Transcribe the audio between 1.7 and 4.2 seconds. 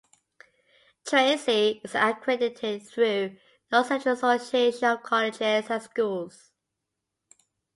is accredited through North Central